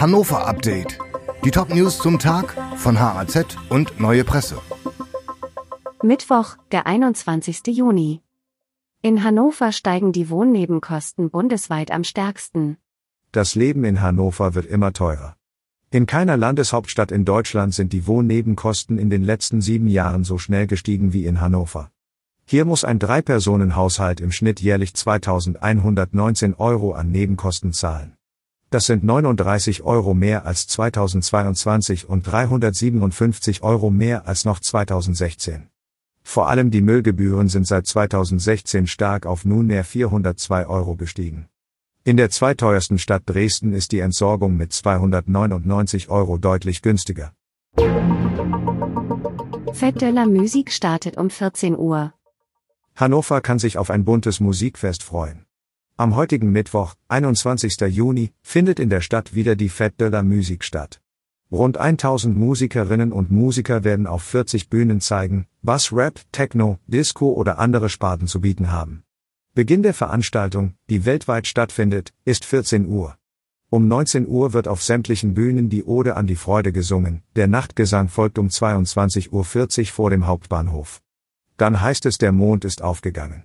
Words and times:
Hannover 0.00 0.46
Update. 0.46 0.96
Die 1.44 1.50
Top-News 1.50 1.98
zum 1.98 2.20
Tag 2.20 2.56
von 2.76 3.00
HAZ 3.00 3.56
und 3.68 3.98
Neue 3.98 4.22
Presse. 4.22 4.60
Mittwoch, 6.04 6.56
der 6.70 6.86
21. 6.86 7.66
Juni. 7.66 8.22
In 9.02 9.24
Hannover 9.24 9.72
steigen 9.72 10.12
die 10.12 10.30
Wohnnebenkosten 10.30 11.30
bundesweit 11.30 11.90
am 11.90 12.04
stärksten. 12.04 12.76
Das 13.32 13.56
Leben 13.56 13.82
in 13.82 14.00
Hannover 14.00 14.54
wird 14.54 14.66
immer 14.66 14.92
teurer. 14.92 15.34
In 15.90 16.06
keiner 16.06 16.36
Landeshauptstadt 16.36 17.10
in 17.10 17.24
Deutschland 17.24 17.74
sind 17.74 17.92
die 17.92 18.06
Wohnnebenkosten 18.06 18.98
in 18.98 19.10
den 19.10 19.24
letzten 19.24 19.60
sieben 19.60 19.88
Jahren 19.88 20.22
so 20.22 20.38
schnell 20.38 20.68
gestiegen 20.68 21.12
wie 21.12 21.26
in 21.26 21.40
Hannover. 21.40 21.90
Hier 22.44 22.64
muss 22.64 22.84
ein 22.84 23.00
Drei-Personen-Haushalt 23.00 24.20
im 24.20 24.30
Schnitt 24.30 24.60
jährlich 24.60 24.94
2119 24.94 26.54
Euro 26.54 26.92
an 26.92 27.10
Nebenkosten 27.10 27.72
zahlen. 27.72 28.17
Das 28.70 28.84
sind 28.84 29.02
39 29.02 29.82
Euro 29.82 30.12
mehr 30.12 30.44
als 30.44 30.66
2022 30.66 32.06
und 32.06 32.26
357 32.26 33.62
Euro 33.62 33.88
mehr 33.88 34.26
als 34.28 34.44
noch 34.44 34.60
2016. 34.60 35.68
Vor 36.22 36.48
allem 36.48 36.70
die 36.70 36.82
Müllgebühren 36.82 37.48
sind 37.48 37.66
seit 37.66 37.86
2016 37.86 38.86
stark 38.86 39.24
auf 39.24 39.46
nunmehr 39.46 39.84
402 39.84 40.66
Euro 40.66 40.96
gestiegen. 40.96 41.48
In 42.04 42.18
der 42.18 42.28
zweiteuersten 42.28 42.98
Stadt 42.98 43.22
Dresden 43.24 43.72
ist 43.72 43.92
die 43.92 44.00
Entsorgung 44.00 44.58
mit 44.58 44.74
299 44.74 46.10
Euro 46.10 46.36
deutlich 46.36 46.82
günstiger. 46.82 47.32
Fête 49.72 49.98
de 49.98 50.10
la 50.10 50.26
Musique 50.26 50.72
startet 50.72 51.16
um 51.16 51.30
14 51.30 51.74
Uhr. 51.74 52.12
Hannover 52.96 53.40
kann 53.40 53.58
sich 53.58 53.78
auf 53.78 53.88
ein 53.88 54.04
buntes 54.04 54.40
Musikfest 54.40 55.02
freuen. 55.02 55.47
Am 56.00 56.14
heutigen 56.14 56.52
Mittwoch, 56.52 56.94
21. 57.08 57.76
Juni, 57.88 58.30
findet 58.40 58.78
in 58.78 58.88
der 58.88 59.00
Stadt 59.00 59.34
wieder 59.34 59.56
die 59.56 59.68
Fête 59.68 59.98
de 59.98 60.08
la 60.08 60.22
Musique 60.22 60.62
statt. 60.62 61.00
Rund 61.50 61.76
1000 61.76 62.38
Musikerinnen 62.38 63.10
und 63.10 63.32
Musiker 63.32 63.82
werden 63.82 64.06
auf 64.06 64.22
40 64.22 64.70
Bühnen 64.70 65.00
zeigen, 65.00 65.48
was 65.60 65.92
Rap, 65.92 66.20
Techno, 66.30 66.78
Disco 66.86 67.32
oder 67.32 67.58
andere 67.58 67.88
Sparten 67.88 68.28
zu 68.28 68.40
bieten 68.40 68.70
haben. 68.70 69.02
Beginn 69.56 69.82
der 69.82 69.92
Veranstaltung, 69.92 70.74
die 70.88 71.04
weltweit 71.04 71.48
stattfindet, 71.48 72.14
ist 72.24 72.44
14 72.44 72.86
Uhr. 72.86 73.16
Um 73.68 73.88
19 73.88 74.28
Uhr 74.28 74.52
wird 74.52 74.68
auf 74.68 74.84
sämtlichen 74.84 75.34
Bühnen 75.34 75.68
die 75.68 75.82
Ode 75.82 76.14
an 76.14 76.28
die 76.28 76.36
Freude 76.36 76.70
gesungen, 76.70 77.24
der 77.34 77.48
Nachtgesang 77.48 78.08
folgt 78.08 78.38
um 78.38 78.46
22.40 78.46 79.32
Uhr 79.32 79.86
vor 79.86 80.10
dem 80.10 80.28
Hauptbahnhof. 80.28 81.02
Dann 81.56 81.80
heißt 81.80 82.06
es 82.06 82.18
der 82.18 82.30
Mond 82.30 82.64
ist 82.64 82.82
aufgegangen. 82.82 83.42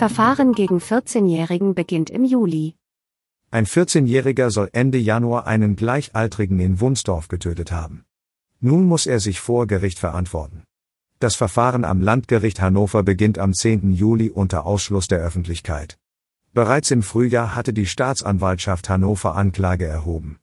Verfahren 0.00 0.54
gegen 0.54 0.78
14-Jährigen 0.78 1.74
beginnt 1.74 2.08
im 2.08 2.24
Juli. 2.24 2.74
Ein 3.50 3.66
14-Jähriger 3.66 4.50
soll 4.50 4.70
Ende 4.72 4.96
Januar 4.96 5.46
einen 5.46 5.76
Gleichaltrigen 5.76 6.58
in 6.58 6.80
Wunsdorf 6.80 7.28
getötet 7.28 7.70
haben. 7.70 8.06
Nun 8.60 8.86
muss 8.86 9.04
er 9.04 9.20
sich 9.20 9.40
vor 9.40 9.66
Gericht 9.66 9.98
verantworten. 9.98 10.62
Das 11.18 11.34
Verfahren 11.34 11.84
am 11.84 12.00
Landgericht 12.00 12.62
Hannover 12.62 13.02
beginnt 13.02 13.38
am 13.38 13.52
10. 13.52 13.92
Juli 13.92 14.30
unter 14.30 14.64
Ausschluss 14.64 15.06
der 15.06 15.18
Öffentlichkeit. 15.18 15.98
Bereits 16.54 16.90
im 16.90 17.02
Frühjahr 17.02 17.54
hatte 17.54 17.74
die 17.74 17.84
Staatsanwaltschaft 17.84 18.88
Hannover 18.88 19.36
Anklage 19.36 19.84
erhoben. 19.84 20.39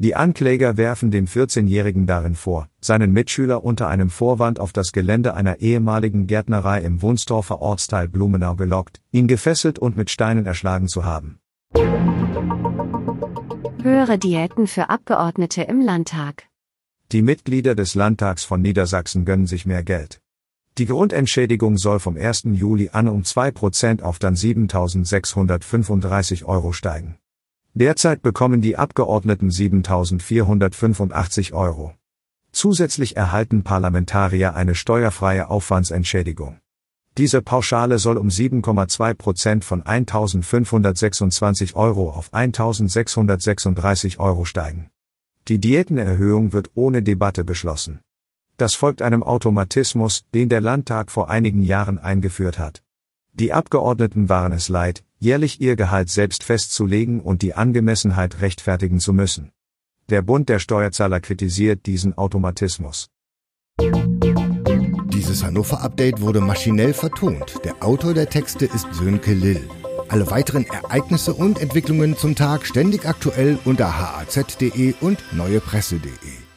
Die 0.00 0.14
Ankläger 0.14 0.76
werfen 0.76 1.10
dem 1.10 1.26
14-Jährigen 1.26 2.06
darin 2.06 2.36
vor, 2.36 2.68
seinen 2.80 3.12
Mitschüler 3.12 3.64
unter 3.64 3.88
einem 3.88 4.10
Vorwand 4.10 4.60
auf 4.60 4.72
das 4.72 4.92
Gelände 4.92 5.34
einer 5.34 5.58
ehemaligen 5.58 6.28
Gärtnerei 6.28 6.82
im 6.82 7.02
Wunsdorfer 7.02 7.60
Ortsteil 7.60 8.06
Blumenau 8.06 8.54
gelockt, 8.54 9.00
ihn 9.10 9.26
gefesselt 9.26 9.80
und 9.80 9.96
mit 9.96 10.08
Steinen 10.08 10.46
erschlagen 10.46 10.86
zu 10.86 11.04
haben. 11.04 11.40
Höhere 13.82 14.18
Diäten 14.18 14.68
für 14.68 14.88
Abgeordnete 14.88 15.62
im 15.62 15.80
Landtag. 15.80 16.44
Die 17.10 17.22
Mitglieder 17.22 17.74
des 17.74 17.96
Landtags 17.96 18.44
von 18.44 18.62
Niedersachsen 18.62 19.24
gönnen 19.24 19.48
sich 19.48 19.66
mehr 19.66 19.82
Geld. 19.82 20.20
Die 20.78 20.86
Grundentschädigung 20.86 21.76
soll 21.76 21.98
vom 21.98 22.16
1. 22.16 22.44
Juli 22.52 22.90
an 22.92 23.08
um 23.08 23.22
2% 23.22 24.02
auf 24.02 24.20
dann 24.20 24.36
7.635 24.36 26.44
Euro 26.44 26.72
steigen. 26.72 27.18
Derzeit 27.78 28.22
bekommen 28.22 28.60
die 28.60 28.76
Abgeordneten 28.76 29.50
7.485 29.50 31.52
Euro. 31.52 31.94
Zusätzlich 32.50 33.16
erhalten 33.16 33.62
Parlamentarier 33.62 34.56
eine 34.56 34.74
steuerfreie 34.74 35.48
Aufwandsentschädigung. 35.48 36.58
Diese 37.16 37.40
Pauschale 37.40 38.00
soll 38.00 38.16
um 38.16 38.30
7,2 38.30 39.14
Prozent 39.14 39.64
von 39.64 39.84
1.526 39.84 41.76
Euro 41.76 42.10
auf 42.10 42.34
1.636 42.34 44.18
Euro 44.18 44.44
steigen. 44.44 44.90
Die 45.46 45.60
Diätenerhöhung 45.60 46.52
wird 46.52 46.72
ohne 46.74 47.04
Debatte 47.04 47.44
beschlossen. 47.44 48.00
Das 48.56 48.74
folgt 48.74 49.02
einem 49.02 49.22
Automatismus, 49.22 50.24
den 50.34 50.48
der 50.48 50.62
Landtag 50.62 51.12
vor 51.12 51.30
einigen 51.30 51.62
Jahren 51.62 52.00
eingeführt 52.00 52.58
hat. 52.58 52.82
Die 53.34 53.52
Abgeordneten 53.52 54.28
waren 54.28 54.50
es 54.50 54.68
leid, 54.68 55.04
jährlich 55.18 55.60
ihr 55.60 55.76
Gehalt 55.76 56.10
selbst 56.10 56.42
festzulegen 56.42 57.20
und 57.20 57.42
die 57.42 57.54
Angemessenheit 57.54 58.40
rechtfertigen 58.40 59.00
zu 59.00 59.12
müssen. 59.12 59.52
Der 60.08 60.22
Bund 60.22 60.48
der 60.48 60.58
Steuerzahler 60.58 61.20
kritisiert 61.20 61.86
diesen 61.86 62.16
Automatismus. 62.16 63.08
Dieses 65.12 65.44
Hannover-Update 65.44 66.20
wurde 66.20 66.40
maschinell 66.40 66.94
vertont. 66.94 67.60
Der 67.64 67.82
Autor 67.84 68.14
der 68.14 68.30
Texte 68.30 68.64
ist 68.64 68.86
Sönke 68.92 69.34
Lill. 69.34 69.68
Alle 70.08 70.30
weiteren 70.30 70.64
Ereignisse 70.64 71.34
und 71.34 71.60
Entwicklungen 71.60 72.16
zum 72.16 72.34
Tag 72.34 72.64
ständig 72.64 73.06
aktuell 73.06 73.58
unter 73.64 73.98
haz.de 73.98 74.94
und 75.00 75.22
neuepresse.de. 75.32 76.47